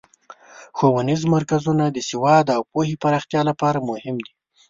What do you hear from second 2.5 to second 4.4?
او پوهې پراختیا لپاره مهم دي.